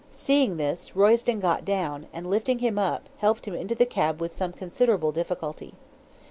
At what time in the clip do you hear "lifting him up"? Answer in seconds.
2.27-3.07